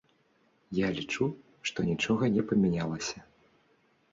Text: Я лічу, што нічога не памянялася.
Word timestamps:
Я 0.77 0.87
лічу, 0.95 1.27
што 1.71 1.79
нічога 1.91 2.23
не 2.39 2.47
памянялася. 2.53 3.17